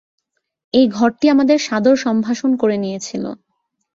এই 0.73 0.85
ঘরটি 0.89 1.25
আমাদের 1.29 1.57
সাদর 1.59 1.95
সম্ভাষণ 1.97 2.51
করে 2.55 2.75
নিয়েছিল। 2.77 3.23